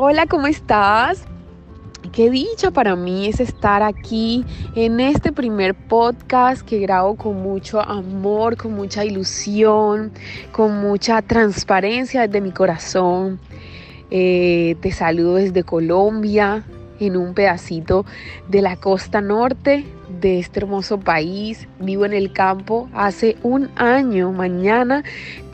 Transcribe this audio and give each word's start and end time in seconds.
Hola, 0.00 0.26
¿cómo 0.26 0.46
estás? 0.46 1.24
Qué 2.12 2.30
dicha 2.30 2.70
para 2.70 2.94
mí 2.94 3.26
es 3.26 3.40
estar 3.40 3.82
aquí 3.82 4.44
en 4.76 5.00
este 5.00 5.32
primer 5.32 5.74
podcast 5.74 6.62
que 6.62 6.78
grabo 6.78 7.16
con 7.16 7.42
mucho 7.42 7.80
amor, 7.80 8.56
con 8.56 8.74
mucha 8.74 9.04
ilusión, 9.04 10.12
con 10.52 10.80
mucha 10.80 11.20
transparencia 11.20 12.28
desde 12.28 12.40
mi 12.40 12.52
corazón. 12.52 13.40
Eh, 14.12 14.76
te 14.80 14.92
saludo 14.92 15.34
desde 15.34 15.64
Colombia, 15.64 16.62
en 17.00 17.16
un 17.16 17.34
pedacito 17.34 18.06
de 18.46 18.62
la 18.62 18.76
costa 18.76 19.20
norte 19.20 19.84
de 20.20 20.38
este 20.38 20.60
hermoso 20.60 20.98
país. 20.98 21.68
Vivo 21.80 22.04
en 22.04 22.12
el 22.12 22.32
campo 22.32 22.88
hace 22.92 23.36
un 23.42 23.70
año. 23.76 24.32
Mañana 24.32 25.04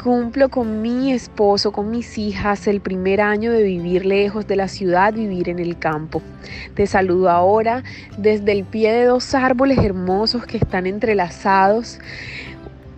cumplo 0.03 0.49
con 0.49 0.83
mi 0.83 1.13
esposo, 1.13 1.73
con 1.73 1.91
mis 1.91 2.19
hijas, 2.19 2.67
el 2.67 2.81
primer 2.81 3.21
año 3.21 3.53
de 3.53 3.63
vivir 3.63 4.05
lejos 4.05 4.47
de 4.47 4.57
la 4.57 4.69
ciudad, 4.69 5.13
vivir 5.15 5.49
en 5.49 5.59
el 5.59 5.79
campo. 5.79 6.23
Te 6.75 6.87
saludo 6.87 7.31
ahora 7.31 7.83
desde 8.19 8.53
el 8.53 8.65
pie 8.65 8.93
de 8.93 9.05
dos 9.05 9.35
árboles 9.35 9.79
hermosos 9.79 10.47
que 10.47 10.59
están 10.59 10.87
entrelazados. 10.87 11.99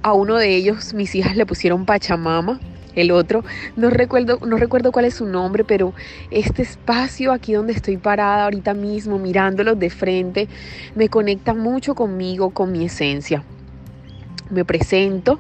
A 0.03 0.13
uno 0.13 0.37
de 0.37 0.55
ellos 0.55 0.95
mis 0.95 1.15
hijas 1.15 1.37
le 1.37 1.47
pusieron 1.47 1.85
Pachamama 1.85 2.61
el 2.97 3.13
otro. 3.13 3.45
No 3.77 3.91
recuerdo, 3.91 4.41
no 4.45 4.57
recuerdo 4.57 4.91
cuál 4.91 5.05
es 5.05 5.15
su 5.15 5.27
nombre, 5.27 5.63
pero 5.63 5.95
este 6.31 6.63
espacio 6.63 7.33
aquí 7.33 7.53
donde 7.53 7.73
estoy 7.73 7.99
parada 7.99 8.45
ahorita 8.45 8.75
mismo, 8.75 9.19
mirándolos 9.19 9.79
de 9.79 9.91
frente, 9.91 10.49
me 10.97 11.09
conecta 11.09 11.55
mucho 11.55 11.95
conmigo, 11.95 12.51
con 12.51 12.73
mi 12.73 12.85
esencia. 12.85 13.45
Me 14.51 14.65
presento 14.65 15.39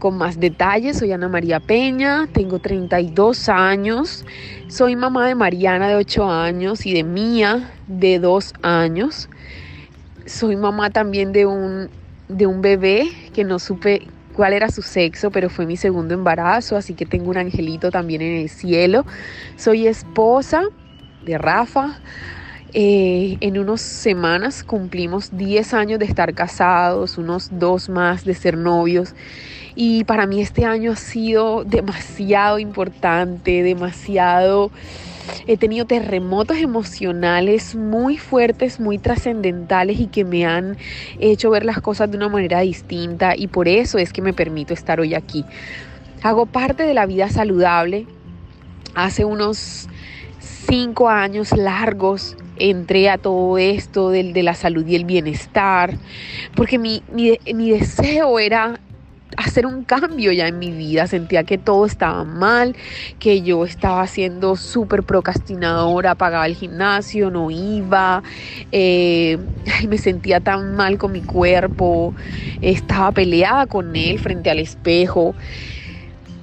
con 0.00 0.16
más 0.18 0.40
detalles. 0.40 0.98
Soy 0.98 1.12
Ana 1.12 1.28
María 1.28 1.60
Peña, 1.60 2.28
tengo 2.32 2.58
32 2.58 3.48
años, 3.48 4.24
soy 4.66 4.96
mamá 4.96 5.28
de 5.28 5.36
Mariana 5.36 5.88
de 5.88 5.94
8 5.94 6.28
años 6.28 6.84
y 6.86 6.94
de 6.94 7.04
Mía 7.04 7.70
de 7.86 8.18
2 8.18 8.54
años. 8.62 9.28
Soy 10.26 10.56
mamá 10.56 10.90
también 10.90 11.32
de 11.32 11.46
un, 11.46 11.88
de 12.28 12.46
un 12.46 12.60
bebé 12.62 13.08
que 13.32 13.44
no 13.44 13.58
supe 13.58 14.08
cuál 14.34 14.52
era 14.52 14.70
su 14.70 14.82
sexo, 14.82 15.30
pero 15.30 15.50
fue 15.50 15.66
mi 15.66 15.76
segundo 15.76 16.14
embarazo, 16.14 16.76
así 16.76 16.94
que 16.94 17.06
tengo 17.06 17.30
un 17.30 17.36
angelito 17.36 17.90
también 17.90 18.22
en 18.22 18.36
el 18.36 18.48
cielo. 18.48 19.04
Soy 19.56 19.86
esposa 19.86 20.62
de 21.24 21.38
Rafa. 21.38 22.00
Eh, 22.72 23.36
en 23.40 23.58
unas 23.58 23.80
semanas 23.80 24.62
cumplimos 24.62 25.36
10 25.36 25.74
años 25.74 25.98
de 25.98 26.04
estar 26.04 26.34
casados, 26.34 27.18
unos 27.18 27.50
dos 27.52 27.88
más 27.88 28.24
de 28.24 28.34
ser 28.34 28.56
novios. 28.56 29.14
Y 29.74 30.04
para 30.04 30.26
mí 30.26 30.40
este 30.40 30.64
año 30.64 30.92
ha 30.92 30.96
sido 30.96 31.64
demasiado 31.64 32.58
importante, 32.58 33.62
demasiado 33.62 34.70
He 35.46 35.56
tenido 35.56 35.86
terremotos 35.86 36.58
emocionales 36.58 37.74
muy 37.74 38.18
fuertes, 38.18 38.80
muy 38.80 38.98
trascendentales 38.98 39.98
y 39.98 40.06
que 40.06 40.24
me 40.24 40.46
han 40.46 40.76
hecho 41.18 41.50
ver 41.50 41.64
las 41.64 41.80
cosas 41.80 42.10
de 42.10 42.16
una 42.16 42.28
manera 42.28 42.60
distinta 42.60 43.36
y 43.36 43.46
por 43.48 43.68
eso 43.68 43.98
es 43.98 44.12
que 44.12 44.22
me 44.22 44.32
permito 44.32 44.74
estar 44.74 45.00
hoy 45.00 45.14
aquí. 45.14 45.44
Hago 46.22 46.46
parte 46.46 46.82
de 46.82 46.94
la 46.94 47.06
vida 47.06 47.28
saludable. 47.28 48.06
Hace 48.94 49.24
unos 49.24 49.88
cinco 50.38 51.08
años 51.08 51.56
largos 51.56 52.36
entré 52.56 53.08
a 53.08 53.18
todo 53.18 53.58
esto 53.58 54.10
de, 54.10 54.32
de 54.32 54.42
la 54.42 54.54
salud 54.54 54.86
y 54.86 54.94
el 54.94 55.04
bienestar, 55.04 55.96
porque 56.54 56.78
mi, 56.78 57.02
mi, 57.12 57.38
mi 57.54 57.70
deseo 57.70 58.38
era 58.38 58.80
hacer 59.36 59.66
un 59.66 59.84
cambio 59.84 60.32
ya 60.32 60.48
en 60.48 60.58
mi 60.58 60.70
vida. 60.70 61.06
Sentía 61.06 61.44
que 61.44 61.58
todo 61.58 61.86
estaba 61.86 62.24
mal, 62.24 62.76
que 63.18 63.42
yo 63.42 63.64
estaba 63.64 64.06
siendo 64.06 64.56
súper 64.56 65.02
procrastinadora, 65.02 66.14
pagaba 66.14 66.46
el 66.46 66.54
gimnasio, 66.54 67.30
no 67.30 67.50
iba, 67.50 68.22
eh, 68.72 69.38
me 69.88 69.98
sentía 69.98 70.40
tan 70.40 70.74
mal 70.74 70.98
con 70.98 71.12
mi 71.12 71.22
cuerpo, 71.22 72.14
estaba 72.60 73.12
peleada 73.12 73.66
con 73.66 73.94
él 73.96 74.18
frente 74.18 74.50
al 74.50 74.58
espejo. 74.58 75.34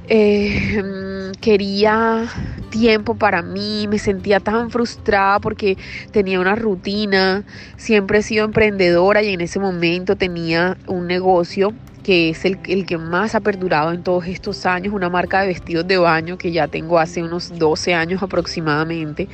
Eh, 0.09 1.33
quería 1.41 2.27
tiempo 2.69 3.15
para 3.15 3.41
mí, 3.41 3.87
me 3.89 3.99
sentía 3.99 4.39
tan 4.39 4.69
frustrada 4.69 5.39
porque 5.39 5.77
tenía 6.11 6.39
una 6.39 6.55
rutina, 6.55 7.43
siempre 7.75 8.19
he 8.19 8.23
sido 8.23 8.45
emprendedora 8.45 9.21
y 9.21 9.33
en 9.33 9.41
ese 9.41 9.59
momento 9.59 10.15
tenía 10.15 10.77
un 10.87 11.07
negocio 11.07 11.73
que 12.07 12.29
es 12.29 12.45
el, 12.45 12.57
que 12.85 12.97
más 12.97 13.35
ha 13.35 13.41
perdurado 13.41 13.91
en 13.91 14.01
todos 14.01 14.27
estos 14.27 14.65
años, 14.65 14.93
una 14.93 15.09
marca 15.09 15.41
de 15.41 15.47
vestidos 15.47 15.85
de 15.85 15.97
baño 15.97 16.37
que 16.37 16.53
ya 16.53 16.69
tengo 16.69 16.99
hace 16.99 17.21
unos 17.21 17.59
12 17.59 17.93
años 17.93 18.23
aproximadamente. 18.23 19.27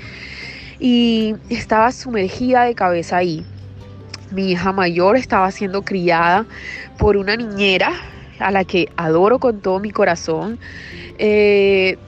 Y 0.80 1.36
estaba 1.50 1.92
sumergida 1.92 2.64
de 2.64 2.74
cabeza 2.74 3.18
ahí. 3.18 3.46
Mi 4.32 4.54
hija 4.54 4.72
mayor 4.72 5.18
estaba 5.18 5.52
siendo 5.52 5.84
criada 5.84 6.48
por 6.98 7.16
una 7.16 7.36
niñera 7.36 7.92
a 8.40 8.50
la 8.50 8.64
que 8.64 8.90
adoro 8.98 9.38
con 9.38 9.62
todo 9.62 9.80
mi 9.80 9.92
corazón. 9.92 10.58
Eh, 11.20 12.00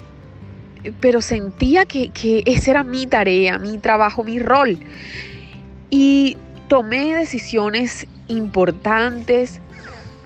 pero 0.99 1.21
sentía 1.21 1.85
que, 1.85 2.09
que 2.09 2.41
esa 2.47 2.71
era 2.71 2.83
mi 2.83 3.05
tarea, 3.05 3.59
mi 3.59 3.77
trabajo, 3.77 4.23
mi 4.23 4.39
rol. 4.39 4.79
Y 5.91 6.37
tomé 6.69 7.15
decisiones 7.15 8.07
importantes 8.27 9.61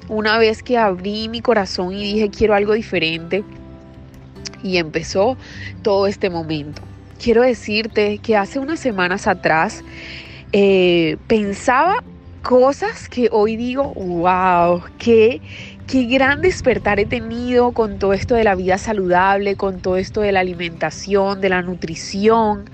una 0.10 0.38
vez 0.38 0.64
que 0.64 0.78
abrí 0.78 1.30
mi 1.30 1.42
corazón 1.42 1.94
y 1.94 2.02
dije 2.02 2.30
quiero 2.30 2.56
algo 2.56 2.74
diferente 2.74 3.44
y 4.64 4.78
empezó 4.78 5.38
todo 5.82 6.08
este 6.08 6.30
momento. 6.30 6.82
Quiero 7.22 7.42
decirte 7.42 8.18
que 8.20 8.36
hace 8.36 8.60
unas 8.60 8.80
semanas 8.80 9.28
atrás 9.28 9.84
eh, 10.52 11.18
pensaba 11.28 12.04
cosas 12.42 13.10
que 13.10 13.30
hoy 13.32 13.56
digo, 13.56 13.94
wow, 13.94 14.82
qué, 14.98 15.42
qué 15.88 16.04
gran 16.06 16.42
despertar 16.42 17.00
he 17.00 17.06
tenido 17.06 17.74
con 17.74 18.00
todo 18.00 18.14
esto 18.14 18.36
de 18.36 18.44
la 18.44 18.56
vida 18.56 18.78
saludable, 18.78 19.56
con 19.56 19.82
todo 19.82 19.98
esto 19.98 20.22
de 20.22 20.32
la 20.32 20.40
alimentación, 20.40 21.42
de 21.42 21.50
la 21.50 21.62
nutrición. 21.62 22.70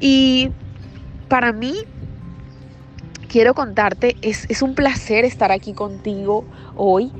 Y 0.00 0.50
para 1.28 1.52
mí 1.52 1.74
quiero 3.32 3.54
contarte, 3.54 4.14
es, 4.20 4.44
es, 4.50 4.60
un 4.60 4.74
placer 4.74 5.24
estar 5.24 5.52
aquí 5.52 5.72
contigo 5.72 6.44
hoy 6.76 7.10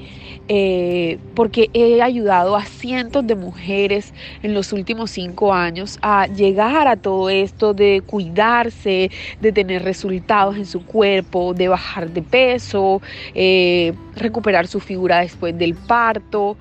eh, 0.47 1.19
porque 1.35 1.71
he 1.73 2.03
ayudado 2.03 2.55
a 2.55 2.67
cientos 2.67 3.27
de 3.27 3.35
mujeres 3.35 4.13
en 4.43 4.53
los 4.53 4.75
últimos 4.75 5.11
cinco 5.11 5.55
años 5.55 5.99
a 6.03 6.27
llegar 6.27 6.87
a 6.87 6.97
todo 6.97 7.31
esto 7.31 7.73
de 7.73 8.03
cuidarse, 8.05 9.11
de 9.41 9.53
tener 9.53 9.85
resultados 9.85 10.57
en 10.57 10.67
su 10.67 10.85
cuerpo, 10.85 11.55
de 11.55 11.69
bajar 11.69 12.11
de 12.11 12.21
peso, 12.21 13.01
eh, 13.35 13.95
recuperar 14.15 14.67
su 14.67 14.81
figura 14.81 15.21
después 15.21 15.57
del 15.57 15.75
parto. 15.75 16.59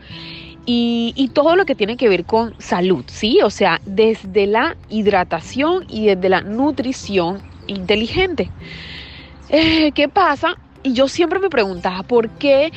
Y, 0.66 1.13
y, 1.17 1.29
todo 1.29 1.56
lo 1.56 1.66
que 1.66 1.73
tiene 1.73 1.97
que 1.97 2.07
ver 2.07 2.23
con 2.23 2.53
salud, 2.59 3.03
¿sí? 3.07 3.40
O 3.44 3.50
sea, 3.50 3.81
desde 3.84 4.45
la 4.45 4.78
hidratación 4.90 5.85
y 5.90 6.06
desde 6.06 6.29
la 6.29 6.41
nutrición 6.41 7.41
inteligente. 7.66 8.51
Eh, 9.53 9.91
¿Qué 9.91 10.07
pasa? 10.07 10.56
Y 10.81 10.94
yo 10.94 11.09
siempre 11.09 11.38
me 11.39 11.50
preguntaba 11.50 12.03
por 12.03 12.29
qué 12.29 12.72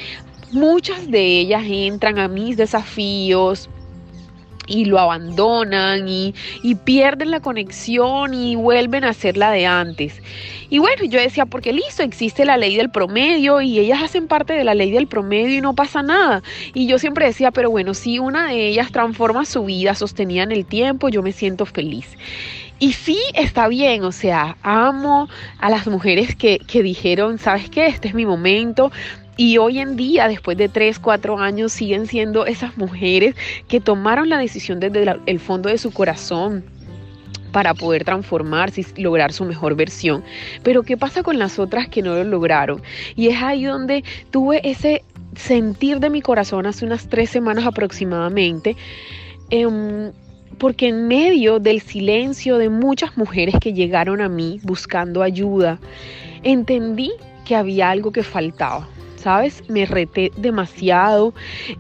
muchas 0.51 1.09
de 1.09 1.39
ellas 1.41 1.63
entran 1.65 2.19
a 2.19 2.27
mis 2.27 2.57
desafíos, 2.57 3.71
y 4.67 4.87
lo 4.87 4.99
abandonan 4.99 6.09
y, 6.09 6.35
y, 6.63 6.75
pierden 6.75 7.31
la 7.31 7.41
conexión 7.41 8.35
y 8.35 8.57
vuelven 8.57 9.05
a 9.05 9.13
ser 9.13 9.37
la 9.37 9.51
de 9.51 9.67
antes. 9.67 10.23
Y 10.71 10.79
bueno, 10.79 11.05
yo 11.05 11.21
decía, 11.21 11.47
porque 11.47 11.73
listo, 11.73 12.03
existe 12.03 12.45
la 12.45 12.57
ley 12.57 12.77
del 12.77 12.91
promedio 12.91 13.61
y 13.61 13.79
ellas 13.79 14.03
hacen 14.03 14.27
parte 14.27 14.55
de 14.55 14.65
la 14.65 14.75
ley 14.75 14.91
del 14.91 15.07
promedio 15.07 15.59
y 15.59 15.61
no 15.61 15.75
pasa 15.75 16.03
nada. 16.03 16.43
Y 16.73 16.87
yo 16.87 16.99
siempre 16.99 17.27
decía, 17.27 17.51
pero 17.51 17.71
bueno, 17.71 17.95
si 17.95 18.19
una 18.19 18.49
de 18.49 18.69
ellas 18.69 18.91
transforma 18.91 19.45
su 19.45 19.65
vida 19.65 19.95
sostenida 19.95 20.43
en 20.43 20.53
el 20.53 20.65
tiempo, 20.65 21.09
yo 21.09 21.23
me 21.23 21.33
siento 21.33 21.67
feliz. 21.67 22.09
Y 22.79 22.93
sí, 22.93 23.19
está 23.35 23.69
bien, 23.69 24.05
o 24.05 24.13
sea, 24.13 24.57
amo 24.63 25.29
a 25.59 25.71
las 25.71 25.87
mujeres 25.87 26.35
que, 26.35 26.59
que 26.59 26.83
dijeron, 26.83 27.39
¿sabes 27.39 27.71
qué? 27.71 27.87
Este 27.87 28.09
es 28.09 28.15
mi 28.15 28.27
momento, 28.27 28.91
y 29.37 29.59
hoy 29.59 29.81
en 29.81 29.97
día, 29.97 30.29
después 30.29 30.57
de 30.57 30.69
3, 30.69 30.99
4 31.01 31.39
años, 31.39 31.73
siguen 31.73 32.07
siendo 32.07 32.47
esas 32.47 32.77
mujeres 32.77 33.35
que 33.67 33.81
tomaron 33.81 34.29
la 34.29 34.39
decisión 34.39 34.79
desde 34.79 35.17
el 35.27 35.41
fondo 35.41 35.69
de 35.69 35.79
su 35.79 35.91
corazón 35.91 36.65
para 37.51 37.75
poder 37.75 38.05
transformarse 38.05 38.85
y 38.97 39.03
lograr 39.03 39.33
su 39.33 39.45
mejor 39.45 39.75
versión. 39.75 40.23
Pero 40.63 40.83
¿qué 40.83 40.97
pasa 40.97 41.23
con 41.23 41.39
las 41.39 41.59
otras 41.59 41.89
que 41.89 42.03
no 42.03 42.15
lo 42.15 42.25
lograron? 42.25 42.83
Y 43.17 43.29
es 43.29 43.43
ahí 43.43 43.65
donde 43.65 44.05
tuve 44.31 44.61
ese 44.69 45.03
sentir 45.37 45.99
de 45.99 46.11
mi 46.11 46.23
corazón 46.23 46.67
hace 46.67 46.85
unas 46.85 47.09
tres 47.09 47.31
semanas 47.31 47.67
aproximadamente. 47.67 48.77
Eh, 49.51 49.67
porque 50.55 50.89
en 50.89 51.09
medio 51.09 51.59
del 51.59 51.81
silencio 51.81 52.59
de 52.59 52.69
muchas 52.69 53.17
mujeres 53.17 53.57
que 53.61 53.73
llegaron 53.73 54.21
a 54.21 54.29
mí 54.29 54.61
buscando 54.63 55.23
ayuda, 55.23 55.79
entendí 56.43 57.13
que 57.45 57.57
había 57.57 57.91
algo 57.91 58.13
que 58.13 58.23
faltaba. 58.23 58.89
¿Sabes? 59.25 59.63
Me 59.71 59.87
reté 59.87 60.33
demasiado, 60.37 61.33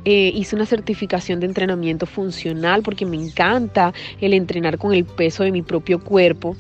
eh, 0.07 0.33
hice 0.35 0.57
una 0.57 0.65
certificación 0.65 1.41
de 1.41 1.47
entrenamiento 1.47 2.07
funcional 2.07 2.83
porque 2.83 3.05
me 3.05 3.17
encanta 3.17 3.93
el 4.23 4.33
entrenar 4.33 4.79
con 4.79 4.95
el 4.95 5.05
peso 5.05 5.45
de 5.45 5.53
mi 5.53 5.61
propio 5.61 6.03
cuerpo 6.03 6.57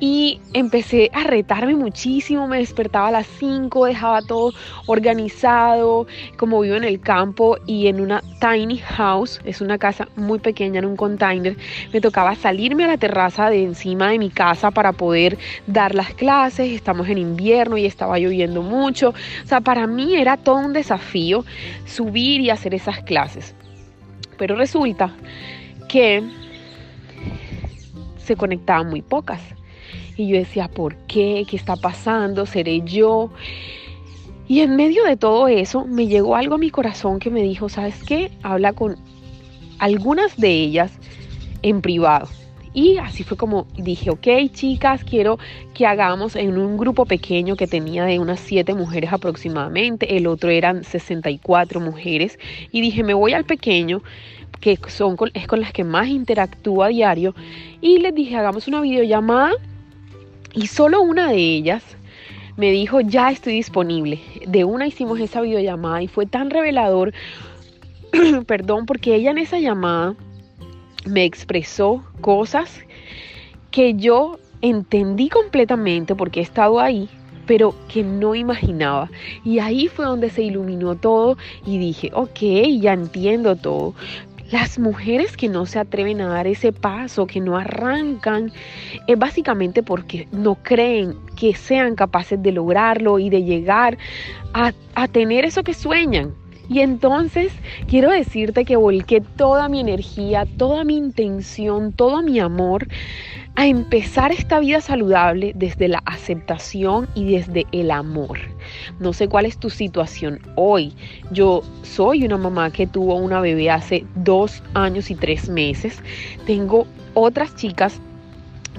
y 0.00 0.40
empecé 0.54 1.10
a 1.12 1.24
retarme 1.24 1.76
muchísimo, 1.76 2.48
me 2.48 2.56
despertaba 2.58 3.08
a 3.08 3.10
las 3.10 3.26
5, 3.38 3.84
dejaba 3.84 4.22
todo 4.22 4.54
organizado, 4.86 6.06
como 6.38 6.60
vivo 6.60 6.76
en 6.76 6.84
el 6.84 6.98
campo 6.98 7.58
y 7.66 7.88
en 7.88 8.00
una 8.00 8.22
tiny 8.40 8.78
house, 8.78 9.38
es 9.44 9.60
una 9.60 9.76
casa 9.76 10.08
muy 10.16 10.38
pequeña 10.38 10.78
en 10.78 10.86
un 10.86 10.96
container, 10.96 11.58
me 11.92 12.00
tocaba 12.00 12.34
salirme 12.36 12.84
a 12.84 12.86
la 12.86 12.96
terraza 12.96 13.50
de 13.50 13.62
encima 13.62 14.08
de 14.08 14.18
mi 14.18 14.30
casa 14.30 14.70
para 14.70 14.92
poder 14.92 15.36
dar 15.66 15.94
las 15.94 16.14
clases, 16.14 16.72
estamos 16.72 17.06
en 17.10 17.18
invierno 17.18 17.76
y 17.76 17.84
estaba 17.84 18.18
lloviendo 18.18 18.62
mucho, 18.62 19.10
o 19.10 19.46
sea, 19.46 19.60
para 19.60 19.86
mí 19.86 20.21
era 20.22 20.36
todo 20.36 20.56
un 20.56 20.72
desafío 20.72 21.44
subir 21.84 22.40
y 22.40 22.50
hacer 22.50 22.74
esas 22.74 23.00
clases. 23.02 23.54
Pero 24.38 24.56
resulta 24.56 25.14
que 25.88 26.22
se 28.18 28.36
conectaban 28.36 28.88
muy 28.88 29.02
pocas. 29.02 29.40
Y 30.16 30.28
yo 30.28 30.36
decía, 30.36 30.68
¿por 30.68 30.96
qué? 31.06 31.44
¿Qué 31.48 31.56
está 31.56 31.76
pasando? 31.76 32.46
¿Seré 32.46 32.82
yo? 32.82 33.30
Y 34.48 34.60
en 34.60 34.76
medio 34.76 35.04
de 35.04 35.16
todo 35.16 35.48
eso 35.48 35.86
me 35.86 36.06
llegó 36.06 36.36
algo 36.36 36.56
a 36.56 36.58
mi 36.58 36.70
corazón 36.70 37.18
que 37.18 37.30
me 37.30 37.42
dijo, 37.42 37.68
¿sabes 37.68 38.02
qué? 38.04 38.30
Habla 38.42 38.72
con 38.72 38.96
algunas 39.78 40.36
de 40.36 40.50
ellas 40.50 40.92
en 41.62 41.80
privado. 41.80 42.28
Y 42.74 42.96
así 42.96 43.22
fue 43.22 43.36
como 43.36 43.66
dije, 43.76 44.10
ok 44.10 44.26
chicas, 44.52 45.04
quiero 45.04 45.38
que 45.74 45.86
hagamos 45.86 46.36
en 46.36 46.56
un 46.56 46.78
grupo 46.78 47.04
pequeño 47.04 47.56
que 47.56 47.66
tenía 47.66 48.04
de 48.04 48.18
unas 48.18 48.40
7 48.40 48.74
mujeres 48.74 49.12
aproximadamente, 49.12 50.16
el 50.16 50.26
otro 50.26 50.50
eran 50.50 50.82
64 50.82 51.80
mujeres, 51.80 52.38
y 52.70 52.80
dije, 52.80 53.02
me 53.02 53.14
voy 53.14 53.34
al 53.34 53.44
pequeño, 53.44 54.02
que 54.60 54.78
son 54.88 55.16
es 55.34 55.46
con 55.46 55.60
las 55.60 55.72
que 55.72 55.84
más 55.84 56.08
interactúo 56.08 56.82
a 56.82 56.88
diario, 56.88 57.34
y 57.80 57.98
les 57.98 58.14
dije, 58.14 58.36
hagamos 58.36 58.68
una 58.68 58.80
videollamada, 58.80 59.52
y 60.54 60.66
solo 60.66 61.02
una 61.02 61.30
de 61.30 61.38
ellas 61.38 61.82
me 62.56 62.70
dijo, 62.70 63.00
ya 63.00 63.30
estoy 63.30 63.54
disponible. 63.54 64.20
De 64.46 64.64
una 64.64 64.86
hicimos 64.86 65.18
esa 65.20 65.40
videollamada 65.40 66.02
y 66.02 66.08
fue 66.08 66.26
tan 66.26 66.50
revelador, 66.50 67.12
perdón, 68.46 68.86
porque 68.86 69.14
ella 69.14 69.30
en 69.30 69.38
esa 69.38 69.58
llamada 69.58 70.14
me 71.06 71.24
expresó 71.24 72.04
cosas 72.20 72.80
que 73.70 73.94
yo 73.94 74.38
entendí 74.60 75.28
completamente 75.28 76.14
porque 76.14 76.40
he 76.40 76.42
estado 76.42 76.78
ahí, 76.80 77.08
pero 77.46 77.74
que 77.88 78.02
no 78.02 78.34
imaginaba. 78.34 79.10
Y 79.44 79.58
ahí 79.58 79.88
fue 79.88 80.04
donde 80.04 80.30
se 80.30 80.42
iluminó 80.42 80.94
todo 80.94 81.36
y 81.66 81.78
dije, 81.78 82.10
ok, 82.14 82.40
ya 82.80 82.92
entiendo 82.92 83.56
todo. 83.56 83.94
Las 84.50 84.78
mujeres 84.78 85.36
que 85.36 85.48
no 85.48 85.64
se 85.64 85.78
atreven 85.78 86.20
a 86.20 86.28
dar 86.28 86.46
ese 86.46 86.72
paso, 86.72 87.26
que 87.26 87.40
no 87.40 87.56
arrancan, 87.56 88.52
es 89.06 89.18
básicamente 89.18 89.82
porque 89.82 90.28
no 90.30 90.56
creen 90.56 91.16
que 91.36 91.54
sean 91.54 91.94
capaces 91.94 92.40
de 92.42 92.52
lograrlo 92.52 93.18
y 93.18 93.30
de 93.30 93.44
llegar 93.44 93.96
a, 94.52 94.72
a 94.94 95.08
tener 95.08 95.46
eso 95.46 95.62
que 95.62 95.72
sueñan. 95.72 96.34
Y 96.72 96.80
entonces 96.80 97.52
quiero 97.86 98.10
decirte 98.10 98.64
que 98.64 98.76
volqué 98.76 99.20
toda 99.20 99.68
mi 99.68 99.80
energía, 99.80 100.46
toda 100.56 100.84
mi 100.84 100.96
intención, 100.96 101.92
todo 101.92 102.22
mi 102.22 102.40
amor 102.40 102.88
a 103.56 103.66
empezar 103.66 104.32
esta 104.32 104.58
vida 104.58 104.80
saludable 104.80 105.52
desde 105.54 105.88
la 105.88 105.98
aceptación 106.06 107.08
y 107.14 107.30
desde 107.30 107.66
el 107.72 107.90
amor. 107.90 108.38
No 109.00 109.12
sé 109.12 109.28
cuál 109.28 109.44
es 109.44 109.58
tu 109.58 109.68
situación 109.68 110.40
hoy. 110.56 110.94
Yo 111.30 111.62
soy 111.82 112.24
una 112.24 112.38
mamá 112.38 112.70
que 112.70 112.86
tuvo 112.86 113.16
una 113.16 113.42
bebé 113.42 113.70
hace 113.70 114.06
dos 114.14 114.62
años 114.72 115.10
y 115.10 115.14
tres 115.14 115.50
meses. 115.50 116.02
Tengo 116.46 116.86
otras 117.12 117.54
chicas 117.54 118.00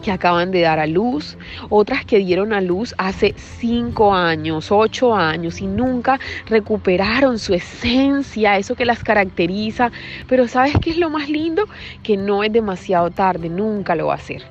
que 0.03 0.11
acaban 0.11 0.51
de 0.51 0.61
dar 0.61 0.77
a 0.77 0.85
luz, 0.85 1.37
otras 1.69 2.05
que 2.05 2.19
dieron 2.19 2.53
a 2.53 2.61
luz 2.61 2.93
hace 2.99 3.33
cinco 3.37 4.13
años, 4.13 4.71
ocho 4.71 5.15
años 5.15 5.61
y 5.61 5.65
nunca 5.65 6.19
recuperaron 6.45 7.39
su 7.39 7.55
esencia, 7.55 8.57
eso 8.57 8.75
que 8.75 8.85
las 8.85 9.03
caracteriza. 9.03 9.91
Pero 10.27 10.47
¿sabes 10.47 10.73
qué 10.79 10.91
es 10.91 10.97
lo 10.97 11.09
más 11.09 11.29
lindo? 11.29 11.63
Que 12.03 12.17
no 12.17 12.43
es 12.43 12.53
demasiado 12.53 13.09
tarde, 13.09 13.49
nunca 13.49 13.95
lo 13.95 14.07
va 14.07 14.13
a 14.13 14.17
hacer, 14.17 14.43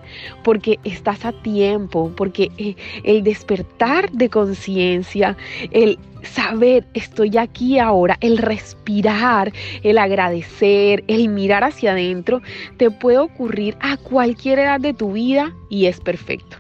porque 0.43 0.81
estás 0.83 1.25
a 1.25 1.33
tiempo, 1.33 2.11
porque 2.17 2.51
eh, 2.59 2.75
el 3.05 3.23
despertar 3.23 4.11
de 4.11 4.29
conciencia, 4.29 5.37
el 5.71 5.99
saber 6.23 6.87
estoy 6.95 7.37
aquí 7.37 7.79
ahora, 7.79 8.17
el 8.21 8.39
respirar, 8.39 9.53
el 9.83 9.99
agradecer, 9.99 11.05
el 11.07 11.29
mirar 11.29 11.65
hacia 11.65 11.93
adentro, 11.93 12.43
te 12.77 12.91
puede 12.91 13.19
ocurrir 13.19 13.77
a 13.81 13.97
cualquier 13.97 14.61
edad 14.61 14.81
de 14.81 14.95
tu 14.95 15.13
vida 15.13 15.55
y 15.69 15.87
es 15.87 16.01
perfecto. 16.01 16.57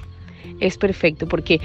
Es 0.60 0.78
perfecto 0.78 1.26
porque 1.26 1.60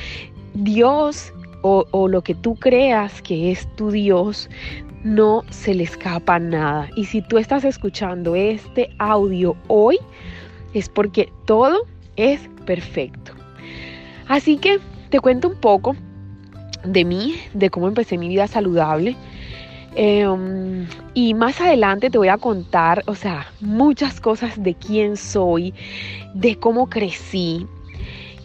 Dios 0.54 1.34
o, 1.62 1.86
o 1.92 2.08
lo 2.08 2.22
que 2.22 2.36
tú 2.36 2.56
creas 2.56 3.22
que 3.22 3.52
es 3.52 3.68
tu 3.76 3.92
Dios, 3.92 4.50
no 5.04 5.44
se 5.50 5.74
le 5.74 5.84
escapa 5.84 6.40
nada. 6.40 6.90
Y 6.96 7.06
si 7.06 7.22
tú 7.22 7.38
estás 7.38 7.64
escuchando 7.64 8.36
este 8.36 8.90
audio 9.00 9.56
hoy, 9.68 9.98
es 10.74 10.90
porque 10.90 11.32
todo 11.46 11.84
es 12.16 12.42
perfecto. 12.66 13.34
Así 14.28 14.58
que 14.58 14.80
te 15.10 15.20
cuento 15.20 15.50
un 15.50 15.60
poco 15.60 15.96
de 16.84 17.06
mí, 17.06 17.36
de 17.54 17.70
cómo 17.70 17.88
empecé 17.88 18.18
mi 18.18 18.28
vida 18.28 18.48
saludable. 18.48 19.16
Em, 19.96 20.86
y 21.14 21.34
más 21.34 21.60
adelante 21.60 22.10
te 22.10 22.18
voy 22.18 22.28
a 22.28 22.38
contar, 22.38 23.04
o 23.08 23.16
sea, 23.16 23.48
muchas 23.62 24.22
cosas 24.22 24.62
de 24.62 24.76
quién 24.76 25.18
soy, 25.18 25.74
de 26.34 26.56
cómo 26.58 26.88
crecí. 26.90 27.66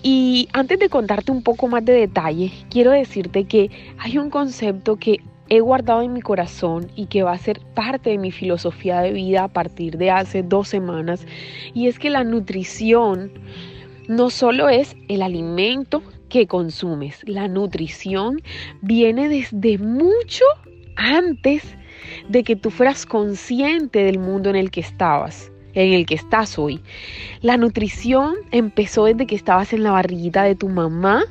Y 0.03 0.49
antes 0.53 0.79
de 0.79 0.89
contarte 0.89 1.31
un 1.31 1.43
poco 1.43 1.69
más 1.69 1.85
de 1.85 1.93
detalle, 1.93 2.51
quiero 2.71 2.91
decirte 2.91 3.45
que 3.45 3.71
hay 3.99 4.19
un 4.19 4.31
concepto 4.31 4.97
que 4.97 5.21
he 5.49 5.61
guardado 5.61 6.03
en 6.03 6.15
mi 6.15 6.23
corazón 6.23 6.91
y 6.97 7.07
que 7.07 7.23
va 7.23 7.33
a 7.33 7.39
ser 7.39 7.61
parte 7.75 8.11
de 8.11 8.19
mi 8.19 8.31
filosofía 8.31 9.01
de 9.01 9.13
vida 9.13 9.45
a 9.45 9.49
partir 9.49 9.99
de 9.99 10.11
hace 10.11 10.43
dos 10.43 10.69
semanas. 10.69 11.27
Y 11.75 11.89
es 11.89 11.99
que 11.99 12.09
la 12.09 12.25
nutrición 12.25 13.31
no 14.09 14.31
solo 14.31 14.69
es 14.69 14.97
el 15.09 15.23
alimento 15.23 16.03
que 16.33 16.47
consumes. 16.47 17.21
La 17.27 17.47
nutrición 17.47 18.41
viene 18.81 19.29
desde 19.29 19.77
mucho 19.77 20.47
antes 20.97 21.63
de 22.31 22.43
que 22.43 22.57
tú 22.57 22.71
fueras 22.71 23.05
consciente 23.05 24.03
del 24.03 24.19
mundo 24.19 24.49
en 24.49 24.57
el 24.57 24.71
que 24.71 24.81
estabas 24.81 25.53
en 25.75 25.93
el 25.95 26.05
que 26.05 26.15
estás 26.15 26.59
hoy. 26.59 26.83
La 27.41 27.57
nutrición 27.57 28.35
empezó 28.51 29.07
desde 29.07 29.27
que 29.27 29.35
estabas 29.35 29.73
en 29.73 29.83
la 29.83 29.93
barriguita 29.93 30.43
de 30.45 30.55
tu 30.55 30.69
mamá 30.69 31.25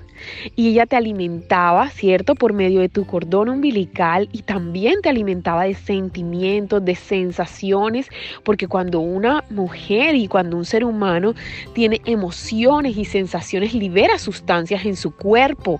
y 0.56 0.70
ella 0.70 0.86
te 0.86 0.96
alimentaba, 0.96 1.90
¿cierto? 1.90 2.36
Por 2.36 2.54
medio 2.54 2.82
de 2.82 2.90
tu 2.90 3.06
cordón 3.06 3.50
umbilical 3.50 4.30
y 4.32 4.44
también 4.44 5.02
te 5.02 5.10
alimentaba 5.10 5.64
de 5.64 5.76
sentimientos, 5.76 6.84
de 6.84 6.96
sensaciones, 6.96 8.08
porque 8.44 8.68
cuando 8.68 9.00
una 9.00 9.44
mujer 9.50 10.16
y 10.16 10.28
cuando 10.28 10.58
un 10.58 10.66
ser 10.66 10.84
humano 10.84 11.34
tiene 11.74 12.02
emociones 12.06 12.98
y 12.98 13.06
sensaciones, 13.06 13.74
libera 13.74 14.18
sustancias 14.18 14.86
en 14.86 14.96
su 14.96 15.16
cuerpo 15.16 15.80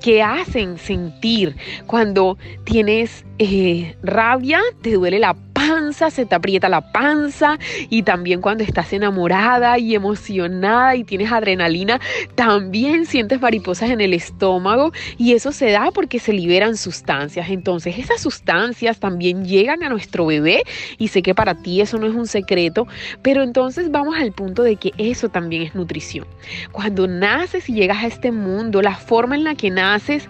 que 0.00 0.22
hacen 0.22 0.78
sentir 0.78 1.56
cuando 1.86 2.38
tienes 2.64 3.24
eh, 3.38 3.96
rabia, 4.02 4.60
te 4.82 4.92
duele 4.92 5.18
la 5.18 5.34
panza, 5.60 6.10
se 6.10 6.24
te 6.24 6.34
aprieta 6.34 6.70
la 6.70 6.80
panza 6.80 7.58
y 7.90 8.02
también 8.02 8.40
cuando 8.40 8.64
estás 8.64 8.92
enamorada 8.94 9.78
y 9.78 9.94
emocionada 9.94 10.96
y 10.96 11.04
tienes 11.04 11.30
adrenalina, 11.30 12.00
también 12.34 13.04
sientes 13.04 13.42
mariposas 13.42 13.90
en 13.90 14.00
el 14.00 14.14
estómago 14.14 14.92
y 15.18 15.34
eso 15.34 15.52
se 15.52 15.70
da 15.70 15.90
porque 15.92 16.18
se 16.18 16.32
liberan 16.32 16.78
sustancias. 16.78 17.50
Entonces 17.50 17.98
esas 17.98 18.22
sustancias 18.22 19.00
también 19.00 19.44
llegan 19.44 19.82
a 19.82 19.90
nuestro 19.90 20.24
bebé 20.24 20.62
y 20.96 21.08
sé 21.08 21.20
que 21.20 21.34
para 21.34 21.54
ti 21.54 21.82
eso 21.82 21.98
no 21.98 22.06
es 22.06 22.14
un 22.14 22.26
secreto, 22.26 22.86
pero 23.20 23.42
entonces 23.42 23.90
vamos 23.90 24.16
al 24.16 24.32
punto 24.32 24.62
de 24.62 24.76
que 24.76 24.92
eso 24.96 25.28
también 25.28 25.62
es 25.62 25.74
nutrición. 25.74 26.26
Cuando 26.72 27.06
naces 27.06 27.68
y 27.68 27.74
llegas 27.74 28.02
a 28.02 28.06
este 28.06 28.32
mundo, 28.32 28.80
la 28.80 28.96
forma 28.96 29.34
en 29.34 29.44
la 29.44 29.54
que 29.54 29.68
naces 29.68 30.26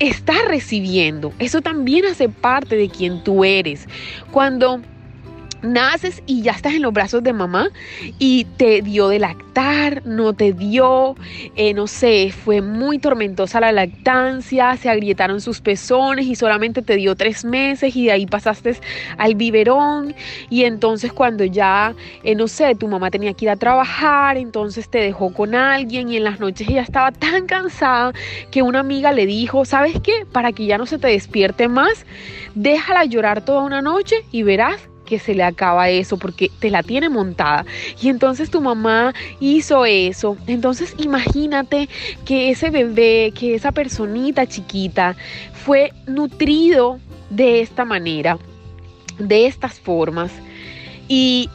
estás 0.00 0.44
recibiendo. 0.48 1.32
Eso 1.38 1.60
también 1.60 2.04
hace 2.06 2.28
parte 2.28 2.76
de 2.76 2.88
quien 2.88 3.22
tú 3.24 3.44
eres. 3.44 3.88
Cuando 4.30 4.80
naces 5.62 6.22
y 6.26 6.42
ya 6.42 6.52
estás 6.52 6.74
en 6.74 6.82
los 6.82 6.92
brazos 6.92 7.22
de 7.22 7.32
mamá 7.32 7.68
y 8.18 8.44
te 8.56 8.82
dio 8.82 9.08
de 9.08 9.18
lactar, 9.18 10.02
no 10.06 10.32
te 10.32 10.52
dio, 10.52 11.16
eh, 11.56 11.74
no 11.74 11.86
sé, 11.86 12.32
fue 12.32 12.60
muy 12.60 12.98
tormentosa 12.98 13.60
la 13.60 13.72
lactancia, 13.72 14.76
se 14.76 14.88
agrietaron 14.88 15.40
sus 15.40 15.60
pezones 15.60 16.26
y 16.26 16.34
solamente 16.34 16.82
te 16.82 16.96
dio 16.96 17.14
tres 17.16 17.44
meses 17.44 17.96
y 17.96 18.06
de 18.06 18.12
ahí 18.12 18.26
pasaste 18.26 18.78
al 19.18 19.34
biberón 19.34 20.14
y 20.50 20.64
entonces 20.64 21.12
cuando 21.12 21.44
ya, 21.44 21.94
eh, 22.22 22.34
no 22.34 22.48
sé, 22.48 22.74
tu 22.74 22.88
mamá 22.88 23.10
tenía 23.10 23.34
que 23.34 23.46
ir 23.46 23.50
a 23.50 23.56
trabajar, 23.56 24.36
entonces 24.36 24.88
te 24.88 24.98
dejó 24.98 25.32
con 25.32 25.54
alguien 25.54 26.08
y 26.08 26.16
en 26.16 26.24
las 26.24 26.40
noches 26.40 26.68
ella 26.68 26.82
estaba 26.82 27.12
tan 27.12 27.46
cansada 27.46 28.12
que 28.50 28.62
una 28.62 28.80
amiga 28.80 29.12
le 29.12 29.26
dijo, 29.26 29.64
¿sabes 29.64 30.00
qué? 30.02 30.26
Para 30.32 30.52
que 30.52 30.66
ya 30.66 30.78
no 30.78 30.86
se 30.86 30.98
te 30.98 31.08
despierte 31.08 31.68
más, 31.68 32.06
déjala 32.54 33.04
llorar 33.04 33.44
toda 33.44 33.62
una 33.62 33.82
noche 33.82 34.16
y 34.32 34.42
verás 34.42 34.88
que 35.06 35.18
se 35.18 35.34
le 35.34 35.42
acaba 35.42 35.88
eso 35.88 36.18
porque 36.18 36.50
te 36.58 36.70
la 36.70 36.82
tiene 36.82 37.08
montada. 37.08 37.64
Y 38.02 38.10
entonces 38.10 38.50
tu 38.50 38.60
mamá 38.60 39.14
hizo 39.40 39.86
eso. 39.86 40.36
Entonces 40.46 40.94
imagínate 40.98 41.88
que 42.24 42.50
ese 42.50 42.70
bebé, 42.70 43.32
que 43.34 43.54
esa 43.54 43.72
personita 43.72 44.46
chiquita 44.46 45.16
fue 45.64 45.92
nutrido 46.06 46.98
de 47.30 47.60
esta 47.60 47.84
manera, 47.84 48.38
de 49.18 49.46
estas 49.46 49.80
formas. 49.80 50.30
Y, 51.08 51.48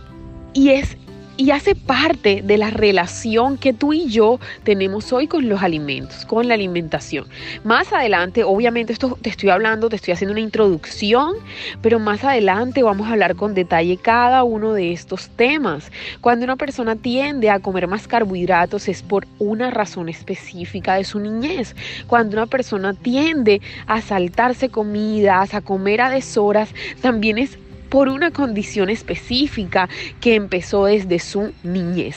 y 0.53 0.69
es 0.69 0.97
y 1.41 1.49
hace 1.49 1.73
parte 1.73 2.43
de 2.43 2.59
la 2.59 2.69
relación 2.69 3.57
que 3.57 3.73
tú 3.73 3.93
y 3.93 4.07
yo 4.09 4.39
tenemos 4.63 5.11
hoy 5.11 5.25
con 5.25 5.49
los 5.49 5.63
alimentos, 5.63 6.23
con 6.27 6.47
la 6.47 6.53
alimentación. 6.53 7.25
Más 7.63 7.91
adelante, 7.91 8.43
obviamente 8.43 8.93
esto 8.93 9.17
te 9.19 9.31
estoy 9.31 9.49
hablando, 9.49 9.89
te 9.89 9.95
estoy 9.95 10.13
haciendo 10.13 10.33
una 10.33 10.41
introducción, 10.41 11.33
pero 11.81 11.97
más 11.97 12.23
adelante 12.23 12.83
vamos 12.83 13.07
a 13.07 13.13
hablar 13.13 13.35
con 13.35 13.55
detalle 13.55 13.97
cada 13.97 14.43
uno 14.43 14.73
de 14.73 14.93
estos 14.93 15.29
temas. 15.29 15.91
Cuando 16.21 16.43
una 16.43 16.57
persona 16.57 16.95
tiende 16.95 17.49
a 17.49 17.57
comer 17.57 17.87
más 17.87 18.07
carbohidratos 18.07 18.87
es 18.87 19.01
por 19.01 19.25
una 19.39 19.71
razón 19.71 20.09
específica 20.09 20.93
de 20.93 21.05
su 21.05 21.19
niñez. 21.19 21.75
Cuando 22.05 22.37
una 22.37 22.45
persona 22.45 22.93
tiende 22.93 23.61
a 23.87 23.99
saltarse 24.01 24.69
comidas, 24.69 25.55
a 25.55 25.61
comer 25.61 26.01
a 26.01 26.11
deshoras, 26.11 26.69
también 27.01 27.39
es 27.39 27.57
por 27.91 28.07
una 28.07 28.31
condición 28.31 28.89
específica 28.89 29.89
que 30.21 30.33
empezó 30.35 30.85
desde 30.85 31.19
su 31.19 31.53
niñez. 31.61 32.15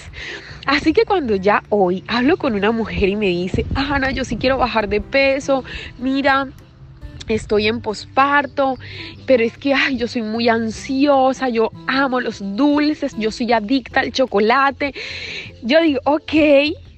Así 0.66 0.92
que 0.92 1.04
cuando 1.04 1.34
ya 1.34 1.64
hoy 1.68 2.04
hablo 2.06 2.36
con 2.36 2.54
una 2.54 2.70
mujer 2.70 3.08
y 3.08 3.16
me 3.16 3.26
dice, 3.26 3.66
Ana, 3.74 4.12
yo 4.12 4.24
sí 4.24 4.36
quiero 4.36 4.56
bajar 4.56 4.88
de 4.88 5.00
peso, 5.00 5.64
mira, 5.98 6.46
estoy 7.26 7.66
en 7.66 7.80
posparto, 7.80 8.78
pero 9.26 9.42
es 9.42 9.58
que 9.58 9.74
ay, 9.74 9.96
yo 9.96 10.06
soy 10.06 10.22
muy 10.22 10.48
ansiosa, 10.48 11.48
yo 11.48 11.72
amo 11.88 12.20
los 12.20 12.38
dulces, 12.56 13.12
yo 13.18 13.32
soy 13.32 13.52
adicta 13.52 14.00
al 14.00 14.12
chocolate. 14.12 14.94
Yo 15.62 15.80
digo, 15.82 16.00
ok, 16.04 16.32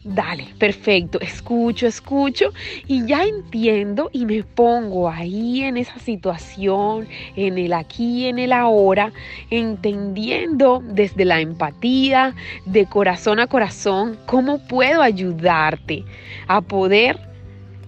dale, 0.06 0.46
perfecto, 0.58 1.20
escucho, 1.20 1.86
escucho 1.86 2.52
y 2.86 3.04
ya 3.06 3.24
entiendo 3.24 4.08
y 4.12 4.24
me 4.24 4.42
pongo 4.42 5.08
ahí 5.08 5.62
en 5.62 5.76
esa 5.76 5.98
situación, 5.98 7.08
en 7.34 7.58
el 7.58 7.72
aquí, 7.72 8.26
en 8.26 8.38
el 8.38 8.52
ahora, 8.52 9.12
entendiendo 9.50 10.82
desde 10.84 11.24
la 11.24 11.40
empatía, 11.40 12.34
de 12.64 12.86
corazón 12.86 13.40
a 13.40 13.46
corazón, 13.46 14.18
cómo 14.26 14.58
puedo 14.66 15.02
ayudarte 15.02 16.04
a 16.46 16.60
poder 16.60 17.18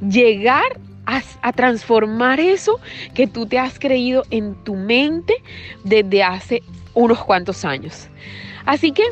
llegar 0.00 0.78
a, 1.06 1.22
a, 1.42 1.52
transformar 1.52 2.38
eso 2.40 2.78
que 3.14 3.26
tú 3.26 3.46
te 3.46 3.58
has 3.58 3.78
creído 3.78 4.24
en 4.30 4.54
tu 4.64 4.74
mente 4.74 5.34
desde 5.84 6.22
hace 6.22 6.62
unos 6.94 7.24
cuantos 7.24 7.64
años. 7.64 8.08
Así 8.66 8.92
que 8.92 9.04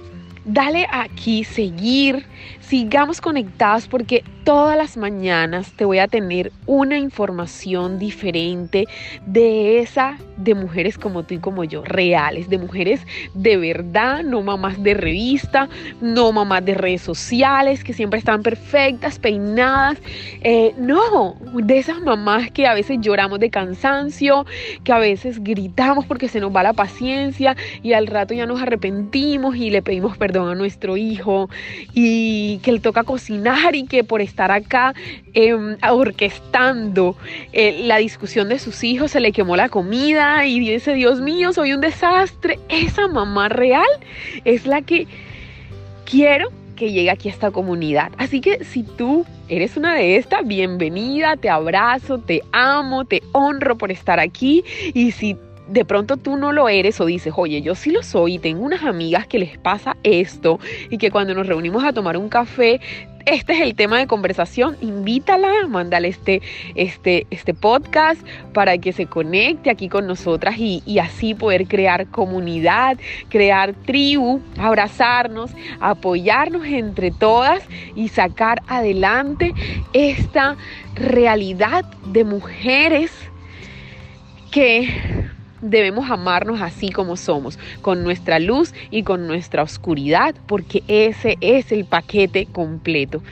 dale 0.47 0.87
aquí 0.91 1.45
seguir, 1.45 2.25
sigamos 2.61 3.21
conectados 3.21 3.89
porque 3.89 4.25
todas 4.45 4.77
las 4.77 4.97
mañanas 4.97 5.73
te 5.73 5.85
voy 5.85 5.99
a 5.99 6.09
tener 6.09 6.53
una 6.67 6.99
información 6.99 7.99
diferente 7.99 8.87
de 9.27 9.81
esa 9.81 10.19
de 10.37 10.55
mujeres 10.55 10.99
como 10.99 11.23
tú 11.23 11.35
y 11.35 11.39
como 11.39 11.65
yo, 11.65 11.83
reales, 11.83 12.49
de 12.49 12.59
mujeres 12.59 13.01
de 13.35 13.57
verdad, 13.57 14.23
no 14.23 14.43
mamás 14.43 14.83
de 14.83 14.95
revista, 14.95 15.69
no 16.01 16.31
mamás 16.33 16.65
de 16.65 16.75
redes 16.75 17.03
sociales 17.03 17.83
que 17.83 17.93
siempre 17.93 18.19
están 18.19 18.43
perfectas, 18.43 19.19
peinadas, 19.19 19.99
eh, 20.43 20.75
no, 20.79 21.37
de 21.55 21.79
esas 21.79 22.01
mamás 22.01 22.51
que 22.51 22.67
a 22.67 22.75
veces 22.75 22.99
lloramos 23.01 23.41
de 23.41 23.51
cansancio, 23.51 24.47
que 24.85 24.93
a 24.93 24.99
veces 24.99 25.43
gritamos 25.43 26.07
porque 26.07 26.29
se 26.29 26.41
nos 26.41 26.55
va 26.55 26.63
la 26.63 26.73
paciencia 26.73 27.57
y 27.83 27.95
al 27.95 28.07
rato 28.07 28.35
ya 28.35 28.47
nos 28.47 28.61
arrepentimos 28.61 29.57
y 29.57 29.71
le 29.71 29.83
pedimos 29.83 30.17
perdón 30.19 30.49
a 30.51 30.55
nuestro 30.55 30.97
hijo. 30.97 31.49
Y 31.95 32.36
que 32.63 32.73
le 32.73 32.81
toca 32.81 33.05
cocinar 33.05 33.75
y 33.75 33.87
que 33.87 34.05
por 34.05 34.21
estar 34.21 34.51
acá 34.51 34.95
em, 35.35 35.77
orquestando 35.89 37.17
eh, 37.53 37.83
la 37.85 37.99
discusión 37.99 38.49
de 38.49 38.59
sus 38.59 38.83
hijos 38.85 39.11
se 39.11 39.21
le 39.21 39.33
quemó 39.33 39.57
la 39.57 39.69
comida 39.69 40.47
y 40.47 40.61
dice, 40.61 40.95
Dios 40.95 41.21
mío, 41.21 41.53
soy 41.53 41.73
un 41.73 41.81
desastre. 41.81 42.59
Esa 42.69 43.09
mamá 43.09 43.49
real 43.49 43.87
es 44.45 44.67
la 44.67 44.83
que 44.83 45.07
quiero 46.05 46.51
que 46.77 46.93
llegue 46.93 47.11
aquí 47.11 47.29
a 47.29 47.33
esta 47.33 47.51
comunidad. 47.51 48.13
Así 48.19 48.41
que 48.41 48.63
si 48.65 48.83
tú 48.83 49.25
eres 49.49 49.77
una 49.77 49.95
de 49.95 50.17
estas, 50.17 50.47
bienvenida, 50.47 51.37
te 51.37 51.49
abrazo, 51.49 52.19
te 52.19 52.43
amo, 52.53 53.05
te 53.05 53.23
honro 53.33 53.77
por 53.77 53.91
estar 53.91 54.21
aquí. 54.21 54.63
Y 54.95 55.13
si 55.13 55.37
de 55.69 55.85
pronto 55.85 56.17
tú 56.17 56.37
no 56.37 56.53
lo 56.53 56.69
eres 56.69 57.01
o 57.01 57.07
dices, 57.07 57.33
oye, 57.37 57.63
yo 57.63 57.75
sí 57.75 57.91
lo 57.91 58.03
soy 58.03 58.35
y 58.35 58.39
tengo 58.39 58.65
unas 58.65 58.83
amigas 58.83 59.27
que 59.27 59.39
les 59.39 59.59
pasa 59.59 59.97
esto 60.03 60.61
y 60.91 60.99
que 60.99 61.11
cuando 61.11 61.35
nos 61.35 61.47
reunimos 61.47 61.85
a 61.85 61.93
tomar 61.93 62.17
un 62.17 62.29
café, 62.29 62.81
este 63.27 63.55
es 63.55 63.61
el 63.61 63.75
tema 63.75 63.99
de 63.99 64.07
conversación, 64.07 64.77
invítala, 64.81 65.67
mándale 65.67 66.07
este, 66.07 66.43
este, 66.77 67.27
este 67.31 67.55
podcast 67.55 68.25
para 68.53 68.79
que 68.79 68.93
se 68.93 69.07
conecte 69.07 69.69
aquí 69.69 69.89
con 69.89 70.07
nosotras 70.07 70.59
y, 70.59 70.81
y 70.87 71.01
así 71.01 71.35
poder 71.35 71.67
crear 71.67 72.07
comunidad, 72.07 72.99
crear 73.29 73.75
tribu, 73.85 74.41
abrazarnos, 74.59 75.51
apoyarnos 75.81 76.67
entre 76.67 77.11
todas 77.11 77.65
y 77.97 78.09
sacar 78.09 78.63
adelante 78.69 79.53
esta 79.93 80.57
realidad 80.95 81.85
de 82.07 82.23
mujeres 82.23 83.11
que 84.53 85.26
debemos 85.71 86.11
amarnos 86.11 86.61
así 86.61 86.91
como 86.91 87.17
somos, 87.17 87.59
con 87.83 88.03
nuestra 88.03 88.39
luz 88.39 88.75
y 88.91 89.03
con 89.03 89.27
nuestra 89.27 89.63
oscuridad, 89.63 90.35
porque 90.47 90.83
ese 90.89 91.37
es 91.41 91.73
el 91.73 91.85
paquete 91.85 92.47
completo. 92.47 93.23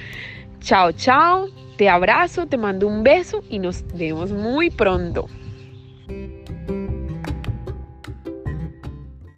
Chao, 0.60 0.92
chao, 0.92 1.48
te 1.76 1.88
abrazo, 1.88 2.46
te 2.46 2.56
mando 2.56 2.86
un 2.86 3.02
beso 3.02 3.42
y 3.50 3.58
nos 3.58 3.84
vemos 3.96 4.30
muy 4.30 4.70
pronto. 4.70 5.28